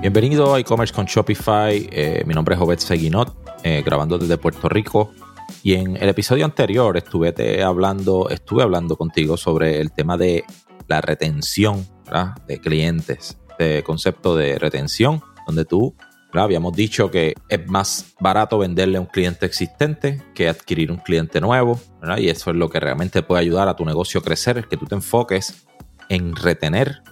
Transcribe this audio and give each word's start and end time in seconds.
Bienvenido 0.00 0.54
a 0.54 0.58
e-commerce 0.58 0.94
con 0.94 1.04
Shopify. 1.04 1.86
Eh, 1.92 2.22
mi 2.24 2.32
nombre 2.32 2.54
es 2.54 2.60
Obed 2.62 2.78
Seguinot, 2.78 3.36
eh, 3.62 3.82
grabando 3.84 4.16
desde 4.16 4.38
Puerto 4.38 4.66
Rico. 4.66 5.12
Y 5.62 5.74
en 5.74 5.98
el 5.98 6.08
episodio 6.08 6.46
anterior 6.46 6.96
estuve 6.96 7.62
hablando, 7.62 8.30
estuve 8.30 8.62
hablando 8.62 8.96
contigo 8.96 9.36
sobre 9.36 9.78
el 9.78 9.92
tema 9.92 10.16
de 10.16 10.44
la 10.88 11.02
retención 11.02 11.86
de 12.48 12.60
clientes, 12.60 13.38
de 13.58 13.82
concepto 13.82 14.34
de 14.34 14.58
retención, 14.58 15.22
donde 15.46 15.66
tú 15.66 15.94
habíamos 16.32 16.72
dicho 16.72 17.10
que 17.10 17.34
es 17.50 17.68
más 17.68 18.14
barato 18.20 18.56
venderle 18.58 18.96
a 18.96 19.02
un 19.02 19.06
cliente 19.06 19.44
existente 19.44 20.22
que 20.34 20.48
adquirir 20.48 20.90
un 20.90 20.98
cliente 20.98 21.42
nuevo, 21.42 21.78
y 22.16 22.30
eso 22.30 22.50
es 22.50 22.56
lo 22.56 22.70
que 22.70 22.80
realmente 22.80 23.22
puede 23.22 23.42
ayudar 23.42 23.68
a 23.68 23.76
tu 23.76 23.84
negocio 23.84 24.20
a 24.20 24.24
crecer, 24.24 24.66
que 24.66 24.78
tú 24.78 24.86
te 24.86 24.94
enfoques 24.94 25.66
en 26.08 26.34
retener 26.34 27.02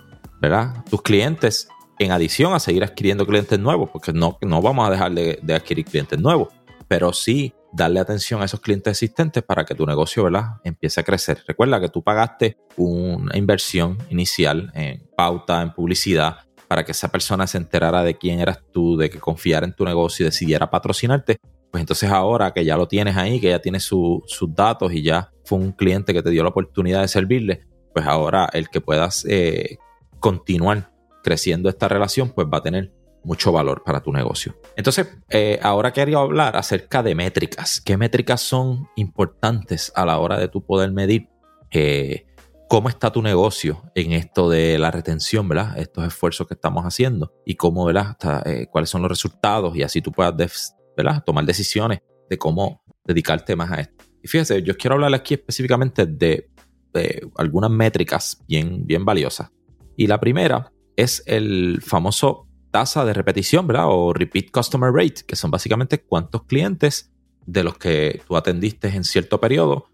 ¿verdad? 0.41 0.85
tus 0.89 1.03
clientes 1.03 1.69
en 1.99 2.13
adición 2.13 2.55
a 2.55 2.61
seguir 2.61 2.85
adquiriendo 2.85 3.27
clientes 3.27 3.59
nuevos, 3.59 3.91
porque 3.91 4.13
no, 4.13 4.39
no 4.41 4.63
vamos 4.63 4.89
a 4.89 4.91
dejar 4.91 5.13
de, 5.13 5.55
adquirir 5.55 5.85
clientes 5.85 6.19
nuevos, 6.19 6.49
pero 6.87 7.13
sí 7.13 7.53
darle 7.73 8.01
atención 8.01 8.41
a 8.41 8.47
esos 8.47 8.61
clientes 8.61 8.91
existentes 8.93 9.43
para 9.43 9.65
que 9.65 9.75
tu 9.75 9.85
negocio 9.85 10.25
¿verdad? 10.25 10.57
empiece 10.65 11.01
a 11.01 11.05
crecer. 11.05 11.43
Recuerda 11.47 11.81
que 11.81 11.89
tú 11.89 12.03
pagaste 12.03 12.57
una 12.77 13.37
inversión 13.37 13.99
inicial 14.11 14.71
en 14.75 15.07
pauta, 15.17 15.61
en 15.61 15.73
publicidad, 15.73 16.39
para 16.67 16.85
que 16.85 16.93
esa 16.93 17.09
persona 17.09 17.47
se 17.47 17.59
enterara 17.59 18.03
de 18.03 18.17
quién 18.17 18.41
eras 18.41 18.61
tú, 18.73 18.97
de 18.97 19.11
que 19.11 19.19
confiara 19.19 19.67
en 19.67 19.75
tu 19.75 19.85
negocio 19.85 20.25
y 20.25 20.29
decidiera 20.29 20.71
patrocinarte. 20.71 21.39
Pues 21.71 21.81
entonces 21.81 22.11
ahora 22.11 22.53
que 22.53 22.65
ya 22.65 22.77
lo 22.77 22.89
tienes 22.89 23.17
ahí, 23.17 23.41
que 23.41 23.49
ya 23.49 23.59
tienes 23.59 23.85
sus 23.85 24.55
datos 24.55 24.93
y 24.93 25.03
ya 25.03 25.31
fue 25.45 25.59
un 25.59 25.73
cliente 25.73 26.15
que 26.15 26.23
te 26.23 26.31
dio 26.31 26.43
la 26.43 26.51
oportunidad 26.51 27.03
de 27.03 27.09
servirle, 27.09 27.67
pues 27.93 28.07
ahora 28.07 28.49
el 28.53 28.69
que 28.69 28.81
puedas 28.81 29.27
eh, 29.29 29.79
continuar 30.21 30.91
creciendo 31.23 31.69
esta 31.69 31.89
relación, 31.89 32.31
pues 32.31 32.47
va 32.53 32.59
a 32.59 32.63
tener 32.63 32.93
mucho 33.25 33.53
valor 33.53 33.83
para 33.85 34.01
tu 34.01 34.13
negocio. 34.13 34.57
Entonces, 34.77 35.09
eh, 35.29 35.59
ahora 35.63 35.93
quería 35.93 36.19
hablar 36.19 36.57
acerca 36.57 37.03
de 37.03 37.15
métricas. 37.15 37.81
¿Qué 37.81 37.97
métricas 37.97 38.41
son 38.41 38.89
importantes 38.97 39.93
a 39.95 40.07
la 40.07 40.19
hora 40.19 40.39
de 40.39 40.49
tu 40.49 40.65
poder 40.65 40.93
medir 40.93 41.29
eh, 41.71 42.27
cómo 42.69 42.89
está 42.89 43.11
tu 43.11 43.23
negocio 43.23 43.83
en 43.95 44.13
esto 44.13 44.49
de 44.49 44.79
la 44.79 44.91
retención, 44.91 45.49
¿verdad? 45.49 45.79
Estos 45.79 46.07
esfuerzos 46.07 46.47
que 46.47 46.55
estamos 46.55 46.85
haciendo 46.85 47.33
y 47.45 47.57
cómo, 47.57 47.85
¿verdad? 47.85 48.17
Eh, 48.47 48.67
cuáles 48.71 48.91
son 48.91 49.03
los 49.03 49.11
resultados 49.11 49.77
y 49.77 49.83
así 49.83 50.01
tú 50.01 50.13
puedas, 50.13 50.75
¿verdad? 50.97 51.23
Tomar 51.25 51.45
decisiones 51.45 52.01
de 52.29 52.39
cómo 52.39 52.83
dedicarte 53.05 53.57
más 53.57 53.73
a 53.73 53.81
esto. 53.81 54.05
Y 54.23 54.29
fíjese, 54.29 54.63
yo 54.63 54.77
quiero 54.77 54.95
hablar 54.95 55.15
aquí 55.15 55.35
específicamente 55.35 56.05
de, 56.05 56.51
de 56.93 57.29
algunas 57.37 57.71
métricas 57.71 58.43
bien, 58.47 58.87
bien 58.87 59.05
valiosas. 59.05 59.51
Y 59.97 60.07
la 60.07 60.21
primera 60.21 60.71
es 60.99 61.23
el 61.27 61.81
famoso 61.81 62.49
tasa 62.73 63.05
de 63.05 63.13
repetición, 63.13 63.69
¿verdad? 63.69 63.87
O 63.87 64.13
repeat 64.13 64.51
customer 64.51 64.93
rate, 64.93 65.23
que 65.25 65.37
son 65.37 65.53
básicamente 65.53 66.01
cuántos 66.01 66.43
clientes 66.43 67.13
de 67.47 67.63
los 67.63 67.79
que 67.79 68.21
tú 68.27 68.37
atendiste 68.37 68.89
en 68.89 69.05
cierto 69.05 69.41
periodo, 69.41 69.87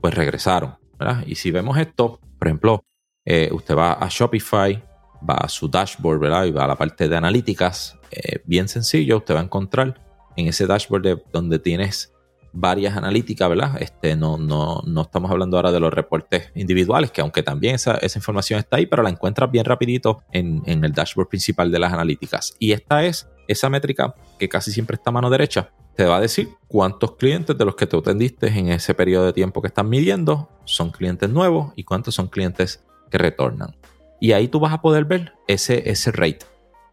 pues 0.00 0.12
regresaron, 0.12 0.74
¿verdad? 0.98 1.22
Y 1.24 1.36
si 1.36 1.52
vemos 1.52 1.78
esto, 1.78 2.18
por 2.36 2.48
ejemplo, 2.48 2.84
eh, 3.24 3.48
usted 3.52 3.76
va 3.76 3.92
a 3.92 4.08
Shopify, 4.10 4.82
va 5.28 5.34
a 5.34 5.48
su 5.48 5.68
dashboard, 5.68 6.18
¿verdad? 6.18 6.44
Y 6.46 6.50
va 6.50 6.64
a 6.64 6.68
la 6.68 6.76
parte 6.76 7.08
de 7.08 7.16
analíticas, 7.16 7.96
eh, 8.10 8.42
bien 8.44 8.66
sencillo, 8.66 9.18
usted 9.18 9.36
va 9.36 9.40
a 9.40 9.44
encontrar 9.44 10.04
en 10.36 10.48
ese 10.48 10.66
dashboard 10.66 11.22
donde 11.32 11.60
tienes 11.60 12.12
varias 12.52 12.96
analíticas, 12.96 13.48
¿verdad? 13.48 13.80
Este, 13.80 14.16
no, 14.16 14.36
no, 14.36 14.82
no 14.86 15.02
estamos 15.02 15.30
hablando 15.30 15.56
ahora 15.56 15.72
de 15.72 15.80
los 15.80 15.92
reportes 15.92 16.50
individuales, 16.54 17.10
que 17.10 17.20
aunque 17.20 17.42
también 17.42 17.76
esa, 17.76 17.98
información 18.14 18.58
está 18.58 18.76
ahí, 18.76 18.86
pero 18.86 19.02
la 19.02 19.10
encuentras 19.10 19.50
bien 19.50 19.64
rapidito 19.64 20.22
en, 20.32 20.62
el 20.66 20.92
dashboard 20.92 21.28
principal 21.28 21.70
de 21.70 21.78
las 21.78 21.92
analíticas. 21.92 22.54
Y 22.58 22.72
esta 22.72 23.04
es 23.04 23.28
esa 23.48 23.68
métrica 23.68 24.14
que 24.38 24.48
casi 24.48 24.72
siempre 24.72 24.96
está 24.96 25.10
a 25.10 25.12
mano 25.12 25.30
derecha. 25.30 25.70
Te 25.96 26.04
va 26.04 26.16
a 26.16 26.20
decir 26.20 26.48
cuántos 26.68 27.16
clientes 27.16 27.56
de 27.56 27.64
los 27.64 27.74
que 27.74 27.86
te 27.86 27.96
atendiste 27.96 28.46
en 28.48 28.68
ese 28.68 28.94
periodo 28.94 29.26
de 29.26 29.32
tiempo 29.32 29.60
que 29.60 29.68
están 29.68 29.88
midiendo 29.88 30.48
son 30.64 30.90
clientes 30.90 31.28
nuevos 31.28 31.72
y 31.76 31.84
cuántos 31.84 32.14
son 32.14 32.28
clientes 32.28 32.84
que 33.10 33.18
retornan. 33.18 33.76
Y 34.20 34.32
ahí 34.32 34.48
tú 34.48 34.60
vas 34.60 34.72
a 34.72 34.80
poder 34.80 35.04
ver 35.04 35.32
ese, 35.48 35.90
ese 35.90 36.12
rate. 36.12 36.46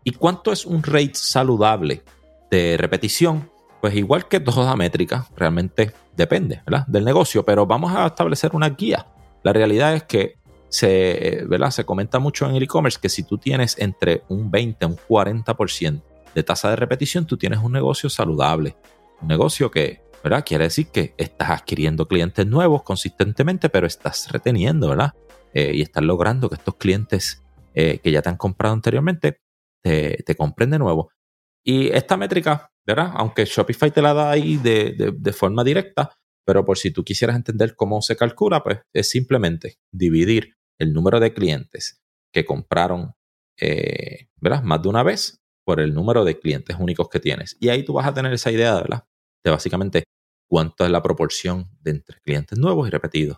¿Y 0.03 0.11
cuánto 0.11 0.51
es 0.51 0.65
un 0.65 0.83
rate 0.83 1.15
saludable 1.15 2.03
de 2.49 2.77
repetición? 2.77 3.49
Pues 3.87 3.95
igual 3.95 4.27
que 4.27 4.41
toda 4.41 4.75
métrica, 4.75 5.25
realmente 5.37 5.93
depende 6.13 6.61
del 6.87 7.05
negocio, 7.05 7.45
pero 7.45 7.65
vamos 7.65 7.95
a 7.95 8.07
establecer 8.07 8.53
una 8.53 8.71
guía. 8.71 9.07
La 9.43 9.53
realidad 9.53 9.95
es 9.95 10.03
que 10.03 10.39
se, 10.67 11.45
¿verdad? 11.47 11.71
se 11.71 11.85
comenta 11.85 12.19
mucho 12.19 12.49
en 12.49 12.57
el 12.57 12.63
e-commerce 12.63 12.99
que 13.01 13.07
si 13.07 13.23
tú 13.23 13.37
tienes 13.37 13.79
entre 13.79 14.23
un 14.27 14.51
20 14.51 14.83
a 14.83 14.87
un 14.89 14.97
40% 14.97 16.01
de 16.35 16.43
tasa 16.43 16.69
de 16.69 16.75
repetición, 16.75 17.25
tú 17.25 17.37
tienes 17.37 17.59
un 17.59 17.71
negocio 17.71 18.09
saludable. 18.09 18.75
Un 19.21 19.29
negocio 19.29 19.71
que 19.71 20.01
¿verdad? 20.21 20.43
quiere 20.45 20.65
decir 20.65 20.87
que 20.87 21.13
estás 21.15 21.49
adquiriendo 21.49 22.09
clientes 22.09 22.45
nuevos 22.45 22.83
consistentemente, 22.83 23.69
pero 23.69 23.87
estás 23.87 24.29
reteniendo, 24.33 24.89
¿verdad? 24.89 25.13
Eh, 25.53 25.71
y 25.75 25.81
estás 25.81 26.03
logrando 26.03 26.49
que 26.49 26.55
estos 26.55 26.75
clientes 26.75 27.41
eh, 27.73 27.99
que 28.03 28.11
ya 28.11 28.21
te 28.21 28.27
han 28.27 28.35
comprado 28.35 28.73
anteriormente 28.73 29.39
te, 29.81 30.21
te 30.25 30.35
compren 30.35 30.71
de 30.71 30.79
nuevo. 30.79 31.09
Y 31.67 31.89
esta 31.89 32.15
métrica 32.15 32.71
¿verdad? 32.87 33.11
Aunque 33.15 33.43
Shopify 33.43 33.91
te 33.91 34.01
la 34.01 34.13
da 34.13 34.31
ahí 34.31 34.55
de, 34.55 35.33
forma 35.33 35.63
directa, 35.63 36.17
pero 36.45 36.63
por 36.63 36.77
si 36.77 36.91
tú 36.91 37.03
quisieras 37.03 37.35
entender 37.35 37.75
cómo 37.75 38.01
se 38.01 38.15
calcula, 38.15 38.63
pues 38.63 38.79
es 38.93 39.09
simplemente 39.09 39.77
dividir 39.91 40.55
el 40.79 40.93
número 40.93 41.19
de 41.19 41.33
clientes 41.33 42.01
que 42.33 42.45
compraron, 42.45 43.13
eh, 43.59 44.29
¿verdad? 44.37 44.63
Más 44.63 44.81
de 44.81 44.87
una 44.87 45.03
vez 45.03 45.41
por 45.65 45.81
el 45.81 45.93
número 45.93 46.23
de 46.23 46.39
clientes 46.39 46.77
únicos 46.79 47.09
que 47.09 47.19
tienes. 47.19 47.57
Y 47.59 47.67
ahí 47.67 47.83
tú 47.83 47.91
vas 47.91 48.07
a 48.07 48.13
tener 48.13 48.31
esa 48.31 48.51
idea, 48.51 48.73
¿verdad? 48.75 49.03
De 49.43 49.51
básicamente 49.51 50.03
cuánto 50.49 50.85
es 50.85 50.91
la 50.91 51.03
proporción 51.03 51.69
de 51.81 51.91
entre 51.91 52.21
clientes 52.21 52.57
nuevos 52.57 52.87
y 52.87 52.91
repetidos. 52.91 53.37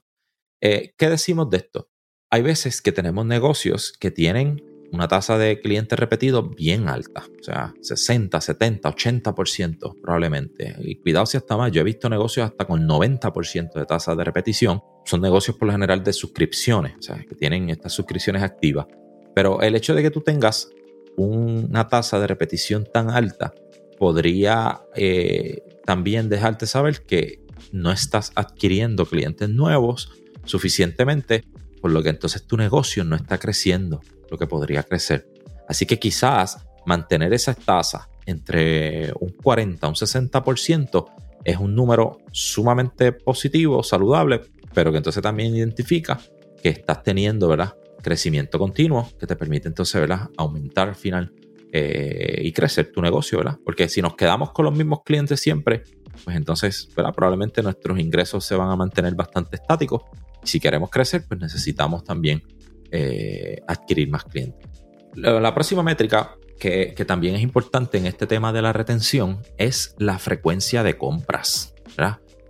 Eh, 0.61 0.93
¿Qué 0.95 1.09
decimos 1.09 1.49
de 1.49 1.57
esto? 1.57 1.89
Hay 2.29 2.43
veces 2.43 2.83
que 2.83 2.91
tenemos 2.91 3.25
negocios 3.25 3.91
que 3.99 4.11
tienen 4.11 4.61
una 4.91 5.07
tasa 5.07 5.37
de 5.37 5.59
clientes 5.59 5.97
repetidos 5.97 6.55
bien 6.55 6.87
alta, 6.87 7.23
o 7.39 7.43
sea, 7.43 7.73
60, 7.81 8.39
70, 8.41 8.89
80% 8.89 10.01
probablemente. 10.01 10.75
Y 10.79 10.95
cuidado 10.95 11.25
si 11.25 11.37
hasta 11.37 11.57
más, 11.57 11.71
yo 11.71 11.81
he 11.81 11.83
visto 11.83 12.09
negocios 12.09 12.49
hasta 12.49 12.65
con 12.65 12.87
90% 12.87 13.73
de 13.73 13.85
tasa 13.85 14.15
de 14.15 14.23
repetición. 14.23 14.81
Son 15.05 15.21
negocios 15.21 15.57
por 15.57 15.67
lo 15.67 15.73
general 15.73 16.03
de 16.03 16.13
suscripciones, 16.13 16.95
o 16.99 17.01
sea, 17.01 17.17
que 17.17 17.35
tienen 17.35 17.69
estas 17.69 17.93
suscripciones 17.93 18.43
activas. 18.43 18.87
Pero 19.35 19.61
el 19.61 19.75
hecho 19.75 19.93
de 19.93 20.01
que 20.01 20.11
tú 20.11 20.21
tengas 20.21 20.69
una 21.15 21.87
tasa 21.87 22.19
de 22.19 22.27
repetición 22.27 22.87
tan 22.91 23.09
alta 23.09 23.53
podría 23.97 24.81
eh, 24.95 25.61
también 25.85 26.29
dejarte 26.29 26.65
saber 26.65 27.01
que 27.01 27.41
no 27.71 27.91
estás 27.91 28.31
adquiriendo 28.35 29.05
clientes 29.05 29.49
nuevos 29.49 30.13
suficientemente, 30.45 31.43
por 31.81 31.91
lo 31.91 32.01
que 32.01 32.09
entonces 32.09 32.45
tu 32.45 32.57
negocio 32.57 33.03
no 33.03 33.15
está 33.15 33.37
creciendo 33.37 34.01
lo 34.29 34.37
que 34.37 34.47
podría 34.47 34.83
crecer. 34.83 35.27
Así 35.67 35.85
que 35.85 35.99
quizás 35.99 36.65
mantener 36.85 37.33
esa 37.33 37.53
tasa 37.53 38.09
entre 38.25 39.11
un 39.19 39.29
40 39.29 39.85
a 39.85 39.89
un 39.89 39.95
60% 39.95 41.05
es 41.43 41.57
un 41.57 41.75
número 41.75 42.19
sumamente 42.31 43.11
positivo, 43.11 43.83
saludable, 43.83 44.41
pero 44.73 44.91
que 44.91 44.97
entonces 44.97 45.21
también 45.21 45.55
identifica 45.55 46.19
que 46.61 46.69
estás 46.69 47.03
teniendo, 47.03 47.47
¿verdad? 47.47 47.75
Crecimiento 48.01 48.59
continuo 48.59 49.09
que 49.19 49.27
te 49.27 49.35
permite 49.35 49.67
entonces, 49.67 49.99
¿verdad? 49.99 50.29
Aumentar 50.37 50.89
al 50.89 50.95
final 50.95 51.33
eh, 51.71 52.41
y 52.43 52.51
crecer 52.51 52.91
tu 52.91 53.01
negocio, 53.01 53.37
¿verdad? 53.37 53.57
Porque 53.63 53.87
si 53.89 54.01
nos 54.01 54.15
quedamos 54.15 54.51
con 54.51 54.65
los 54.65 54.75
mismos 54.75 55.01
clientes 55.03 55.39
siempre, 55.39 55.83
pues 56.23 56.35
entonces, 56.35 56.89
¿verdad? 56.95 57.13
Probablemente 57.13 57.61
nuestros 57.63 57.99
ingresos 57.99 58.45
se 58.45 58.55
van 58.55 58.69
a 58.69 58.75
mantener 58.75 59.15
bastante 59.15 59.55
estáticos. 59.55 60.03
Si 60.43 60.59
queremos 60.59 60.89
crecer, 60.89 61.23
pues 61.27 61.39
necesitamos 61.39 62.03
también 62.03 62.43
eh, 62.91 63.61
adquirir 63.67 64.09
más 64.09 64.23
clientes. 64.25 64.67
La, 65.15 65.53
próxima 65.53 65.83
métrica 65.83 66.35
que, 66.59 66.93
también 67.07 67.35
es 67.35 67.41
importante 67.41 67.97
en 67.97 68.05
este 68.05 68.27
tema 68.27 68.53
de 68.53 68.61
la 68.61 68.73
retención 68.73 69.41
es 69.57 69.95
la 69.97 70.19
frecuencia 70.19 70.83
de 70.83 70.97
compras. 70.97 71.73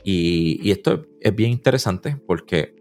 Y, 0.03 0.69
esto 0.71 1.05
es 1.21 1.35
bien 1.35 1.51
interesante 1.51 2.17
porque 2.27 2.75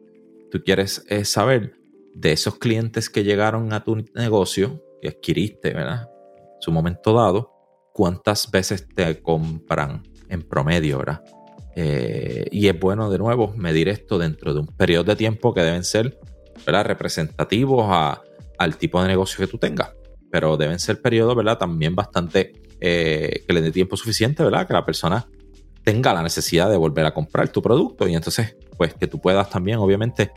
tú 0.50 0.62
quieres 0.62 1.04
eh, 1.08 1.24
saber 1.24 1.74
de 2.14 2.32
esos 2.32 2.58
clientes 2.58 3.10
que 3.10 3.24
llegaron 3.24 3.72
a 3.72 3.84
tu 3.84 3.96
negocio, 4.14 4.82
que 5.00 5.08
adquiriste, 5.08 5.72
¿verdad? 5.72 6.08
En 6.38 6.62
su 6.62 6.72
momento 6.72 7.12
dado, 7.14 7.52
cuántas 7.92 8.50
veces 8.50 8.86
te 8.94 9.20
compran 9.22 10.02
en 10.28 10.42
promedio, 10.42 10.98
¿verdad? 10.98 11.22
Eh, 11.76 12.46
y 12.50 12.66
es 12.66 12.78
bueno 12.78 13.08
de 13.10 13.18
nuevo 13.18 13.52
medir 13.56 13.88
esto 13.88 14.18
dentro 14.18 14.52
de 14.52 14.60
un 14.60 14.66
periodo 14.66 15.04
de 15.04 15.16
tiempo 15.16 15.54
que 15.54 15.62
deben 15.62 15.84
ser 15.84 16.18
representativos 16.66 17.86
al 18.58 18.76
tipo 18.76 19.00
de 19.02 19.08
negocio 19.08 19.38
que 19.38 19.50
tú 19.50 19.58
tengas. 19.58 19.90
Pero 20.30 20.56
deben 20.56 20.78
ser 20.78 21.00
periodos 21.00 21.34
¿verdad? 21.34 21.58
también 21.58 21.94
bastante 21.94 22.52
eh, 22.80 23.44
que 23.46 23.52
le 23.54 23.62
dé 23.62 23.72
tiempo 23.72 23.96
suficiente, 23.96 24.42
¿verdad? 24.42 24.66
Que 24.66 24.74
la 24.74 24.84
persona 24.84 25.26
tenga 25.84 26.12
la 26.12 26.22
necesidad 26.22 26.70
de 26.70 26.76
volver 26.76 27.06
a 27.06 27.14
comprar 27.14 27.48
tu 27.48 27.62
producto 27.62 28.06
y 28.06 28.14
entonces, 28.14 28.56
pues 28.76 28.94
que 28.94 29.06
tú 29.06 29.20
puedas 29.20 29.48
también, 29.48 29.78
obviamente, 29.78 30.30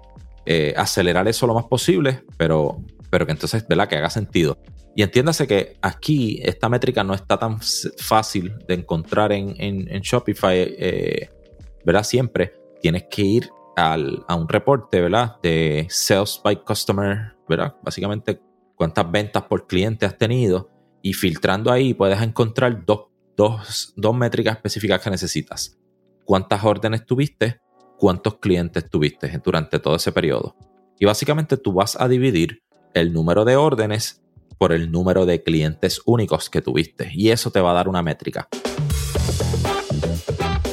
eh, 0.45 0.73
acelerar 0.77 1.27
eso 1.27 1.45
lo 1.45 1.53
más 1.53 1.65
posible, 1.65 2.23
pero, 2.37 2.81
pero 3.09 3.25
que 3.25 3.33
entonces, 3.33 3.67
¿verdad? 3.67 3.87
Que 3.87 3.97
haga 3.97 4.09
sentido. 4.09 4.57
Y 4.95 5.03
entiéndase 5.03 5.47
que 5.47 5.77
aquí 5.81 6.39
esta 6.43 6.67
métrica 6.67 7.03
no 7.03 7.13
está 7.13 7.37
tan 7.37 7.59
fácil 7.97 8.53
de 8.67 8.75
encontrar 8.75 9.31
en, 9.31 9.85
Shopify, 10.01 10.57
eh, 10.57 11.29
¿verdad? 11.85 12.03
Siempre 12.03 12.53
tienes 12.81 13.03
que 13.09 13.21
ir 13.21 13.49
a 13.75 14.35
un 14.35 14.47
reporte, 14.47 15.01
¿verdad? 15.01 15.37
De 15.41 15.87
sales 15.89 16.39
by 16.43 16.63
customer, 16.63 17.35
¿verdad? 17.47 17.75
Básicamente 17.81 18.41
cuántas 18.75 19.11
ventas 19.11 19.43
por 19.43 19.67
cliente 19.67 20.05
has 20.05 20.17
tenido 20.17 20.69
y 21.01 21.13
filtrando 21.13 21.71
ahí 21.71 21.93
puedes 21.93 22.21
encontrar 22.21 22.85
dos, 22.85 23.93
dos 23.95 24.15
métricas 24.15 24.55
específicas 24.55 25.01
que 25.01 25.09
necesitas. 25.09 25.77
¿Cuántas 26.25 26.63
órdenes 26.63 27.05
tuviste? 27.05 27.59
¿Cuántos 27.97 28.39
clientes 28.39 28.89
tuviste 28.89 29.41
durante 29.43 29.79
todo 29.79 29.95
ese 29.95 30.11
periodo? 30.11 30.55
Y 30.99 31.05
básicamente 31.05 31.57
tú 31.57 31.73
vas 31.73 31.99
a 31.99 32.07
dividir 32.07 32.63
el 32.93 33.13
número 33.13 33.45
de 33.45 33.55
órdenes 33.55 34.21
por 34.57 34.71
el 34.71 34.91
número 34.91 35.25
de 35.25 35.41
clientes 35.41 36.01
únicos 36.05 36.49
que 36.49 36.61
tuviste. 36.61 37.09
Y 37.13 37.29
eso 37.29 37.51
te 37.51 37.61
va 37.61 37.71
a 37.71 37.75
dar 37.75 37.89
una 37.89 38.03
métrica. 38.03 38.47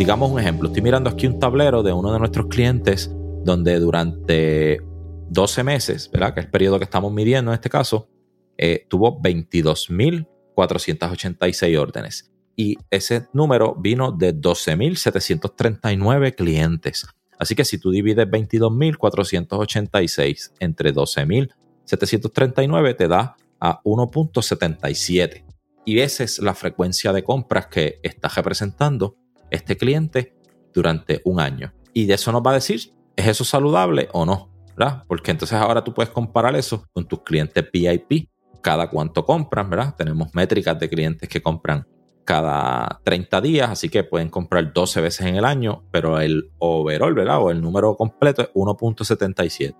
Digamos 0.00 0.32
un 0.32 0.40
ejemplo, 0.40 0.66
estoy 0.68 0.80
mirando 0.80 1.10
aquí 1.10 1.26
un 1.26 1.38
tablero 1.38 1.82
de 1.82 1.92
uno 1.92 2.10
de 2.10 2.18
nuestros 2.18 2.46
clientes 2.46 3.14
donde 3.44 3.78
durante 3.78 4.80
12 5.28 5.62
meses, 5.62 6.10
¿verdad? 6.10 6.32
que 6.32 6.40
es 6.40 6.46
el 6.46 6.50
periodo 6.50 6.78
que 6.78 6.84
estamos 6.84 7.12
midiendo 7.12 7.50
en 7.50 7.56
este 7.56 7.68
caso, 7.68 8.08
eh, 8.56 8.86
tuvo 8.88 9.20
22.486 9.20 11.78
órdenes. 11.78 12.32
Y 12.56 12.78
ese 12.88 13.26
número 13.34 13.74
vino 13.74 14.10
de 14.10 14.34
12.739 14.34 16.34
clientes. 16.34 17.06
Así 17.38 17.54
que 17.54 17.66
si 17.66 17.76
tú 17.76 17.90
divides 17.90 18.26
22.486 18.26 20.52
entre 20.60 20.94
12.739 20.94 22.96
te 22.96 23.06
da 23.06 23.36
a 23.60 23.82
1.77. 23.82 25.44
Y 25.84 25.98
esa 25.98 26.24
es 26.24 26.38
la 26.38 26.54
frecuencia 26.54 27.12
de 27.12 27.22
compras 27.22 27.66
que 27.66 28.00
está 28.02 28.28
representando 28.28 29.19
este 29.50 29.76
cliente 29.76 30.34
durante 30.72 31.20
un 31.24 31.40
año. 31.40 31.72
Y 31.92 32.06
de 32.06 32.14
eso 32.14 32.32
nos 32.32 32.42
va 32.42 32.52
a 32.52 32.54
decir, 32.54 32.92
¿es 33.16 33.26
eso 33.26 33.44
saludable 33.44 34.08
o 34.12 34.24
no? 34.24 34.50
¿verdad? 34.80 35.04
Porque 35.06 35.30
entonces 35.30 35.58
ahora 35.58 35.84
tú 35.84 35.92
puedes 35.92 36.10
comparar 36.10 36.56
eso 36.56 36.86
con 36.94 37.06
tus 37.06 37.20
clientes 37.22 37.68
VIP, 37.70 38.30
cada 38.62 38.88
cuánto 38.88 39.26
compran, 39.26 39.68
¿verdad? 39.68 39.94
Tenemos 39.94 40.34
métricas 40.34 40.78
de 40.80 40.88
clientes 40.88 41.28
que 41.28 41.42
compran 41.42 41.86
cada 42.24 43.00
30 43.04 43.40
días, 43.42 43.70
así 43.70 43.88
que 43.88 44.04
pueden 44.04 44.30
comprar 44.30 44.72
12 44.72 45.00
veces 45.02 45.26
en 45.26 45.36
el 45.36 45.44
año, 45.44 45.84
pero 45.90 46.18
el 46.20 46.50
overall, 46.58 47.12
¿verdad? 47.12 47.42
O 47.42 47.50
el 47.50 47.60
número 47.60 47.94
completo 47.96 48.42
es 48.42 48.48
1.77. 48.54 49.76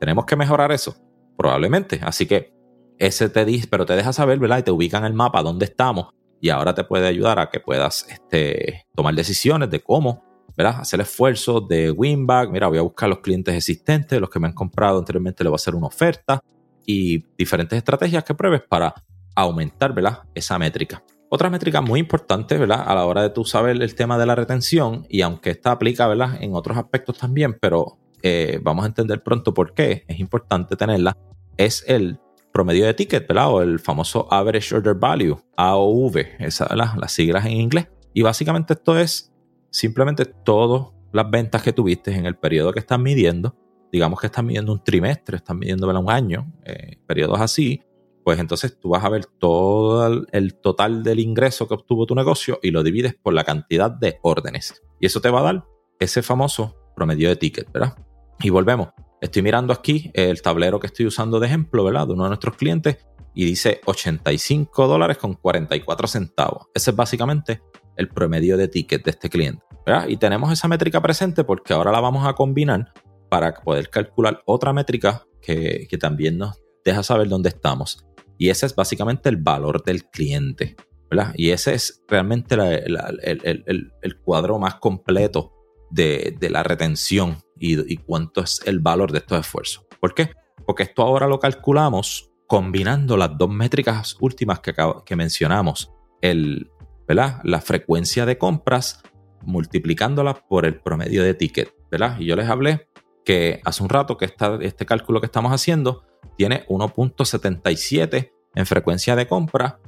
¿Tenemos 0.00 0.24
que 0.24 0.36
mejorar 0.36 0.72
eso? 0.72 0.96
Probablemente. 1.36 2.00
Así 2.02 2.26
que 2.26 2.52
ese 2.98 3.28
te 3.28 3.44
dice, 3.44 3.68
pero 3.70 3.86
te 3.86 3.94
deja 3.94 4.12
saber, 4.12 4.38
¿verdad? 4.38 4.58
Y 4.58 4.62
te 4.62 4.70
ubica 4.70 4.98
en 4.98 5.04
el 5.04 5.14
mapa 5.14 5.42
dónde 5.42 5.66
estamos 5.66 6.08
y 6.40 6.48
ahora 6.48 6.74
te 6.74 6.84
puede 6.84 7.06
ayudar 7.06 7.38
a 7.38 7.50
que 7.50 7.60
puedas 7.60 8.06
este, 8.08 8.86
tomar 8.94 9.14
decisiones 9.14 9.70
de 9.70 9.80
cómo 9.80 10.24
¿verdad? 10.56 10.80
hacer 10.80 11.00
esfuerzos 11.00 11.66
de 11.68 11.90
winback. 11.90 12.50
Mira, 12.50 12.68
voy 12.68 12.78
a 12.78 12.82
buscar 12.82 13.08
los 13.08 13.20
clientes 13.20 13.54
existentes, 13.54 14.20
los 14.20 14.30
que 14.30 14.40
me 14.40 14.46
han 14.46 14.54
comprado 14.54 14.98
anteriormente, 14.98 15.44
le 15.44 15.50
voy 15.50 15.54
a 15.54 15.56
hacer 15.56 15.74
una 15.74 15.86
oferta 15.86 16.40
y 16.86 17.24
diferentes 17.36 17.76
estrategias 17.76 18.24
que 18.24 18.34
pruebes 18.34 18.62
para 18.68 18.94
aumentar 19.34 19.94
¿verdad? 19.94 20.20
esa 20.34 20.58
métrica. 20.58 21.02
Otra 21.28 21.48
métrica 21.48 21.80
muy 21.80 22.00
importante 22.00 22.58
¿verdad? 22.58 22.82
a 22.86 22.94
la 22.94 23.04
hora 23.04 23.22
de 23.22 23.30
tú 23.30 23.44
saber 23.44 23.80
el 23.80 23.94
tema 23.94 24.18
de 24.18 24.26
la 24.26 24.34
retención, 24.34 25.06
y 25.08 25.20
aunque 25.20 25.50
esta 25.50 25.70
aplica 25.70 26.08
¿verdad? 26.08 26.42
en 26.42 26.54
otros 26.54 26.76
aspectos 26.76 27.18
también, 27.18 27.56
pero 27.60 27.98
eh, 28.22 28.58
vamos 28.62 28.84
a 28.84 28.88
entender 28.88 29.22
pronto 29.22 29.54
por 29.54 29.72
qué 29.72 30.04
es 30.08 30.18
importante 30.18 30.74
tenerla, 30.76 31.16
es 31.56 31.84
el 31.86 32.18
promedio 32.52 32.86
de 32.86 32.94
ticket, 32.94 33.26
¿verdad? 33.26 33.50
O 33.50 33.62
el 33.62 33.78
famoso 33.78 34.32
Average 34.32 34.76
Order 34.76 34.94
Value, 34.94 35.38
AOV, 35.56 36.16
esas 36.38 36.68
las 36.74 37.12
siglas 37.12 37.46
en 37.46 37.52
inglés. 37.52 37.88
Y 38.12 38.22
básicamente 38.22 38.74
esto 38.74 38.98
es 38.98 39.32
simplemente 39.70 40.24
todas 40.24 40.88
las 41.12 41.30
ventas 41.30 41.62
que 41.62 41.72
tuviste 41.72 42.12
en 42.12 42.26
el 42.26 42.36
periodo 42.36 42.72
que 42.72 42.80
estás 42.80 42.98
midiendo. 42.98 43.56
Digamos 43.92 44.20
que 44.20 44.26
estás 44.26 44.44
midiendo 44.44 44.72
un 44.72 44.82
trimestre, 44.82 45.36
estás 45.36 45.56
midiendo 45.56 45.88
un 45.88 46.10
año, 46.10 46.52
eh, 46.64 46.96
periodos 47.06 47.40
así. 47.40 47.82
Pues 48.24 48.38
entonces 48.38 48.78
tú 48.78 48.90
vas 48.90 49.04
a 49.04 49.08
ver 49.08 49.26
todo 49.26 50.24
el 50.30 50.54
total 50.60 51.02
del 51.02 51.20
ingreso 51.20 51.66
que 51.66 51.74
obtuvo 51.74 52.06
tu 52.06 52.14
negocio 52.14 52.58
y 52.62 52.70
lo 52.70 52.82
divides 52.82 53.14
por 53.14 53.32
la 53.34 53.44
cantidad 53.44 53.90
de 53.90 54.18
órdenes. 54.22 54.82
Y 55.00 55.06
eso 55.06 55.20
te 55.20 55.30
va 55.30 55.40
a 55.40 55.44
dar 55.44 55.64
ese 55.98 56.22
famoso 56.22 56.76
promedio 56.94 57.28
de 57.28 57.36
ticket, 57.36 57.72
¿verdad? 57.72 57.96
Y 58.40 58.50
volvemos. 58.50 58.88
Estoy 59.20 59.42
mirando 59.42 59.72
aquí 59.72 60.10
el 60.14 60.40
tablero 60.40 60.80
que 60.80 60.86
estoy 60.86 61.06
usando 61.06 61.38
de 61.40 61.46
ejemplo, 61.46 61.84
¿verdad? 61.84 62.06
De 62.06 62.14
uno 62.14 62.24
de 62.24 62.30
nuestros 62.30 62.56
clientes 62.56 63.06
y 63.34 63.44
dice 63.44 63.80
85 63.84 64.86
dólares 64.86 65.18
con 65.18 65.34
44 65.34 66.08
centavos. 66.08 66.68
Ese 66.74 66.90
es 66.90 66.96
básicamente 66.96 67.62
el 67.96 68.08
promedio 68.08 68.56
de 68.56 68.68
ticket 68.68 69.04
de 69.04 69.10
este 69.10 69.28
cliente. 69.28 69.62
¿verdad? 69.84 70.08
Y 70.08 70.16
tenemos 70.16 70.52
esa 70.52 70.68
métrica 70.68 71.00
presente 71.00 71.44
porque 71.44 71.74
ahora 71.74 71.92
la 71.92 72.00
vamos 72.00 72.26
a 72.26 72.32
combinar 72.32 72.92
para 73.28 73.54
poder 73.54 73.90
calcular 73.90 74.42
otra 74.46 74.72
métrica 74.72 75.24
que, 75.40 75.86
también 76.00 76.38
nos 76.38 76.60
deja 76.84 77.02
saber 77.02 77.28
dónde 77.28 77.50
estamos. 77.50 78.06
Y 78.38 78.48
ese 78.48 78.66
es 78.66 78.74
básicamente 78.74 79.28
el 79.28 79.36
valor 79.36 79.84
del 79.84 80.04
cliente. 80.04 80.76
¿verdad? 81.10 81.32
Y 81.36 81.50
ese 81.50 81.74
es 81.74 82.02
realmente 82.08 82.54
el, 82.54 84.20
cuadro 84.24 84.58
más 84.58 84.76
completo 84.76 85.52
de, 85.90 86.36
la 86.40 86.62
retención 86.62 87.38
y, 87.60 87.96
cuánto 87.98 88.42
es 88.42 88.60
el 88.64 88.80
valor 88.80 89.12
de 89.12 89.18
estos 89.18 89.38
esfuerzos. 89.38 89.86
¿Por 90.00 90.14
qué? 90.14 90.30
Porque 90.66 90.84
esto 90.84 91.02
ahora 91.02 91.28
lo 91.28 91.38
calculamos 91.38 92.30
combinando 92.46 93.16
las 93.16 93.36
dos 93.36 93.50
métricas 93.50 94.16
últimas 94.20 94.60
que, 94.60 94.74
que 95.04 95.16
mencionamos, 95.16 95.92
el, 96.22 96.70
la 97.06 97.60
frecuencia 97.60 98.24
de 98.26 98.38
compras 98.38 99.02
multiplicándola 99.42 100.34
por 100.34 100.64
el 100.66 100.80
promedio 100.80 101.22
de 101.22 101.34
ticket. 101.34 101.72
¿verdad? 101.90 102.16
Y 102.18 102.26
yo 102.26 102.36
les 102.36 102.48
hablé 102.48 102.88
que 103.24 103.60
hace 103.64 103.82
un 103.82 103.88
rato 103.88 104.16
que 104.16 104.32
este 104.62 104.86
cálculo 104.86 105.20
que 105.20 105.26
estamos 105.26 105.52
haciendo 105.52 106.04
tiene 106.36 106.66
1.77 106.68 108.32
en 108.54 108.66
frecuencia 108.66 109.14
de 109.16 109.26
compra 109.26 109.80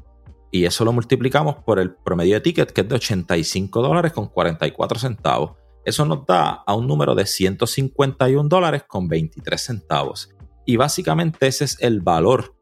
y 0.51 0.67
eso 0.67 0.85
lo 0.85 0.93
multiplicamos 0.93 1.57
por 1.65 1.79
el 1.79 1.95
promedio 1.95 2.35
de 2.35 2.41
ticket 2.41 2.71
que 2.73 2.83
es 2.83 2.89
de 2.89 2.95
85 2.97 3.83
dólares 3.83 4.13
con 4.13 4.29
44 4.29 4.99
centavos 4.99 5.62
eso 5.85 6.05
nos 6.05 6.27
da 6.27 6.63
a 6.67 6.75
un 6.75 6.87
número 6.87 7.15
de 7.15 7.27
151 7.27 8.49
dólares 8.49 8.85
con 8.87 9.09
23 9.09 9.61
centavos. 9.61 10.31
Y 10.65 10.77
básicamente 10.77 11.47
ese 11.47 11.65
es 11.65 11.77
el 11.81 12.01
valor 12.01 12.55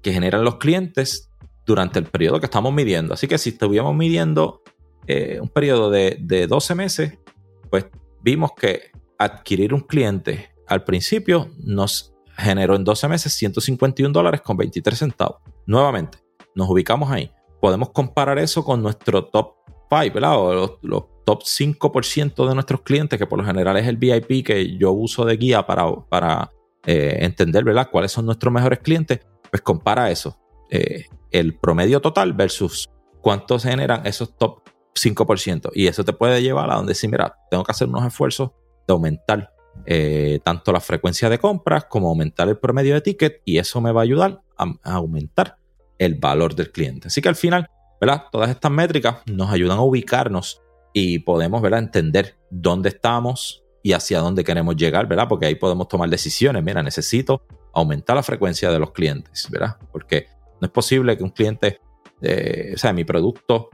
que 0.00 0.12
generan 0.12 0.44
los 0.44 0.56
clientes 0.56 1.30
durante 1.66 1.98
el 1.98 2.06
periodo 2.06 2.40
que 2.40 2.46
estamos 2.46 2.72
midiendo. 2.72 3.14
Así 3.14 3.26
que 3.28 3.38
si 3.38 3.50
estuviéramos 3.50 3.94
midiendo 3.94 4.62
eh, 5.06 5.38
un 5.40 5.48
periodo 5.48 5.90
de, 5.90 6.18
de 6.20 6.46
12 6.46 6.74
meses, 6.74 7.18
pues 7.70 7.86
vimos 8.20 8.52
que 8.56 8.90
adquirir 9.18 9.74
un 9.74 9.80
cliente 9.80 10.52
al 10.72 10.84
principio 10.84 11.50
nos 11.58 12.14
generó 12.36 12.74
en 12.74 12.84
12 12.84 13.08
meses 13.08 13.32
151 13.34 14.12
dólares 14.12 14.40
con 14.40 14.56
23 14.56 14.98
centavos. 14.98 15.42
Nuevamente, 15.66 16.18
nos 16.54 16.68
ubicamos 16.70 17.10
ahí. 17.10 17.30
Podemos 17.60 17.90
comparar 17.90 18.38
eso 18.38 18.64
con 18.64 18.82
nuestro 18.82 19.26
top 19.26 19.54
5, 20.00 20.14
¿verdad? 20.14 20.38
O 20.38 20.54
los, 20.54 20.72
los 20.82 21.04
top 21.24 21.42
5% 21.42 22.48
de 22.48 22.54
nuestros 22.54 22.82
clientes, 22.82 23.18
que 23.18 23.26
por 23.26 23.38
lo 23.38 23.44
general 23.44 23.76
es 23.76 23.86
el 23.86 23.96
VIP 23.96 24.44
que 24.44 24.76
yo 24.76 24.92
uso 24.92 25.24
de 25.24 25.36
guía 25.36 25.66
para, 25.66 25.84
para 26.08 26.50
eh, 26.86 27.18
entender, 27.20 27.64
¿verdad? 27.64 27.88
Cuáles 27.90 28.12
son 28.12 28.26
nuestros 28.26 28.52
mejores 28.52 28.80
clientes, 28.80 29.20
pues 29.50 29.62
compara 29.62 30.10
eso. 30.10 30.36
Eh, 30.70 31.06
el 31.30 31.54
promedio 31.54 32.00
total 32.00 32.32
versus 32.32 32.90
cuántos 33.20 33.64
generan 33.64 34.06
esos 34.06 34.36
top 34.36 34.62
5%. 34.94 35.70
Y 35.74 35.86
eso 35.86 36.04
te 36.04 36.12
puede 36.12 36.42
llevar 36.42 36.70
a 36.70 36.76
donde 36.76 36.94
sí, 36.94 37.08
mira, 37.08 37.36
tengo 37.50 37.64
que 37.64 37.72
hacer 37.72 37.88
unos 37.88 38.06
esfuerzos 38.06 38.50
de 38.86 38.92
aumentar 38.92 39.52
eh, 39.86 40.40
tanto 40.44 40.72
la 40.72 40.80
frecuencia 40.80 41.30
de 41.30 41.38
compras 41.38 41.86
como 41.86 42.08
aumentar 42.08 42.48
el 42.48 42.58
promedio 42.58 42.94
de 42.94 43.00
ticket 43.00 43.40
y 43.44 43.58
eso 43.58 43.80
me 43.80 43.92
va 43.92 44.02
a 44.02 44.04
ayudar 44.04 44.42
a, 44.58 44.64
a 44.82 44.94
aumentar 44.94 45.56
el 45.98 46.16
valor 46.16 46.54
del 46.54 46.72
cliente. 46.72 47.08
Así 47.08 47.22
que 47.22 47.28
al 47.28 47.36
final, 47.36 47.68
¿verdad? 48.02 48.24
Todas 48.30 48.50
estas 48.50 48.70
métricas 48.70 49.18
nos 49.26 49.50
ayudan 49.50 49.78
a 49.78 49.82
ubicarnos 49.82 50.60
y 50.92 51.20
podemos 51.20 51.62
¿verdad? 51.62 51.78
entender 51.78 52.36
dónde 52.50 52.90
estamos 52.90 53.64
y 53.82 53.92
hacia 53.92 54.18
dónde 54.18 54.44
queremos 54.44 54.76
llegar, 54.76 55.06
¿verdad? 55.06 55.28
Porque 55.28 55.46
ahí 55.46 55.54
podemos 55.54 55.88
tomar 55.88 56.10
decisiones. 56.10 56.62
Mira, 56.62 56.82
necesito 56.82 57.46
aumentar 57.72 58.16
la 58.16 58.22
frecuencia 58.22 58.70
de 58.70 58.78
los 58.78 58.90
clientes, 58.90 59.48
¿verdad? 59.50 59.76
Porque 59.90 60.26
no 60.60 60.66
es 60.66 60.70
posible 60.70 61.16
que 61.16 61.22
un 61.24 61.30
cliente 61.30 61.80
o 62.74 62.78
sea, 62.78 62.92
mi 62.92 63.04
producto 63.04 63.70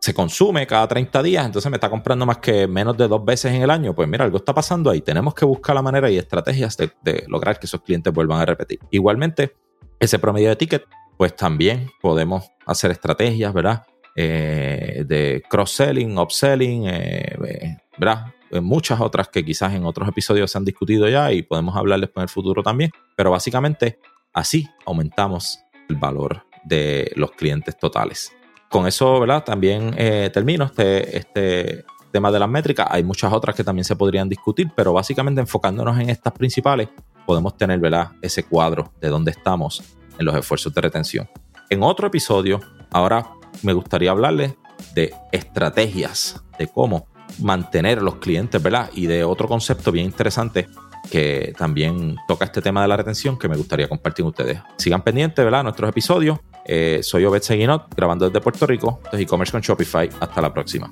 se 0.00 0.14
consume 0.14 0.66
cada 0.66 0.86
30 0.86 1.22
días, 1.22 1.44
entonces 1.46 1.70
me 1.70 1.76
está 1.76 1.90
comprando 1.90 2.24
más 2.24 2.38
que 2.38 2.68
menos 2.68 2.96
de 2.96 3.08
dos 3.08 3.24
veces 3.24 3.52
en 3.52 3.62
el 3.62 3.70
año, 3.70 3.94
pues 3.94 4.08
mira, 4.08 4.24
algo 4.24 4.36
está 4.36 4.54
pasando 4.54 4.90
ahí. 4.90 5.00
Tenemos 5.00 5.34
que 5.34 5.44
buscar 5.44 5.74
la 5.74 5.82
manera 5.82 6.08
y 6.10 6.18
estrategias 6.18 6.76
de, 6.76 7.24
lograr 7.26 7.58
que 7.58 7.66
esos 7.66 7.82
clientes 7.82 8.12
vuelvan 8.12 8.40
a 8.40 8.44
repetir. 8.44 8.78
Igualmente, 8.90 9.56
ese 9.98 10.18
promedio 10.18 10.50
de 10.50 10.56
ticket, 10.56 10.84
pues 11.18 11.36
también 11.36 11.90
podemos 12.00 12.50
hacer 12.64 12.92
estrategias, 12.92 13.52
¿verdad? 13.52 13.84
Eh, 14.16 15.04
de 15.06 15.42
cross-selling, 15.50 16.16
upselling, 16.16 16.86
eh, 16.86 17.36
eh, 17.44 17.76
¿verdad? 17.98 18.26
Muchas 18.62 18.98
otras 19.00 19.28
que 19.28 19.44
quizás 19.44 19.74
en 19.74 19.84
otros 19.84 20.08
episodios 20.08 20.50
se 20.50 20.56
han 20.56 20.64
discutido 20.64 21.06
ya 21.06 21.30
y 21.32 21.42
podemos 21.42 21.76
hablarles 21.76 22.08
en 22.16 22.22
el 22.22 22.28
futuro 22.30 22.62
también, 22.62 22.90
pero 23.14 23.30
básicamente 23.30 23.98
así 24.32 24.66
aumentamos 24.86 25.58
el 25.90 25.96
valor 25.96 26.44
de 26.64 27.12
los 27.16 27.32
clientes 27.32 27.76
totales 27.76 28.32
con 28.68 28.86
eso, 28.86 29.20
¿verdad? 29.20 29.44
También 29.44 29.94
eh, 29.96 30.30
termino 30.32 30.64
este, 30.64 31.16
este 31.16 31.84
tema 32.12 32.30
de 32.30 32.38
las 32.38 32.48
métricas. 32.48 32.86
Hay 32.90 33.02
muchas 33.02 33.32
otras 33.32 33.54
que 33.56 33.64
también 33.64 33.84
se 33.84 33.96
podrían 33.96 34.28
discutir, 34.28 34.70
pero 34.74 34.92
básicamente 34.92 35.40
enfocándonos 35.40 35.98
en 35.98 36.10
estas 36.10 36.32
principales, 36.32 36.88
podemos 37.26 37.56
tener, 37.56 37.78
¿verdad? 37.80 38.12
Ese 38.22 38.44
cuadro 38.44 38.92
de 39.00 39.08
dónde 39.08 39.30
estamos 39.30 39.97
en 40.18 40.26
los 40.26 40.34
esfuerzos 40.34 40.72
de 40.74 40.80
retención. 40.80 41.28
En 41.70 41.82
otro 41.82 42.06
episodio, 42.06 42.60
ahora 42.90 43.26
me 43.62 43.72
gustaría 43.72 44.10
hablarles 44.10 44.54
de 44.94 45.14
estrategias, 45.32 46.42
de 46.58 46.66
cómo 46.68 47.06
mantener 47.40 47.98
a 47.98 48.02
los 48.02 48.16
clientes, 48.16 48.62
¿verdad? 48.62 48.90
Y 48.94 49.06
de 49.06 49.24
otro 49.24 49.48
concepto 49.48 49.92
bien 49.92 50.06
interesante 50.06 50.68
que 51.10 51.54
también 51.56 52.16
toca 52.26 52.44
este 52.44 52.60
tema 52.60 52.82
de 52.82 52.88
la 52.88 52.96
retención 52.96 53.38
que 53.38 53.48
me 53.48 53.56
gustaría 53.56 53.88
compartir 53.88 54.24
con 54.24 54.30
ustedes. 54.30 54.60
Sigan 54.76 55.02
pendientes, 55.02 55.44
¿verdad? 55.44 55.62
Nuestros 55.62 55.88
episodios. 55.90 56.38
Eh, 56.64 57.00
soy 57.02 57.24
Obed 57.24 57.42
Seguinot, 57.42 57.94
grabando 57.96 58.26
desde 58.26 58.40
Puerto 58.40 58.66
Rico, 58.66 59.00
desde 59.04 59.22
e-commerce 59.22 59.52
con 59.52 59.60
Shopify. 59.62 60.08
Hasta 60.20 60.40
la 60.40 60.52
próxima. 60.52 60.90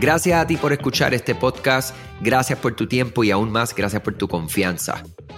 Gracias 0.00 0.40
a 0.40 0.46
ti 0.46 0.56
por 0.56 0.72
escuchar 0.72 1.14
este 1.14 1.34
podcast, 1.36 1.94
gracias 2.20 2.58
por 2.58 2.74
tu 2.74 2.88
tiempo 2.88 3.22
y 3.22 3.30
aún 3.30 3.52
más 3.52 3.72
gracias 3.72 4.02
por 4.02 4.14
tu 4.14 4.26
confianza. 4.26 5.04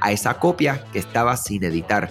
a 0.00 0.12
esa 0.12 0.34
copia 0.34 0.84
que 0.92 0.98
estaba 0.98 1.36
sin 1.36 1.64
editar, 1.64 2.10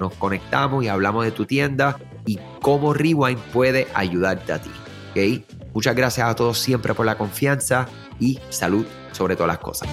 Nos 0.00 0.14
conectamos 0.14 0.84
y 0.84 0.88
hablamos 0.88 1.24
de 1.24 1.30
tu 1.30 1.44
tienda 1.44 1.98
y 2.26 2.38
cómo 2.60 2.94
Rewind 2.94 3.38
puede 3.52 3.86
ayudarte 3.94 4.52
a 4.52 4.58
ti. 4.58 4.70
¿okay? 5.10 5.44
Muchas 5.72 5.94
gracias 5.94 6.28
a 6.28 6.34
todos 6.34 6.58
siempre 6.58 6.94
por 6.94 7.06
la 7.06 7.18
confianza 7.18 7.86
y 8.18 8.38
salud 8.48 8.86
sobre 9.12 9.36
todas 9.36 9.48
las 9.48 9.58
cosas. 9.58 9.88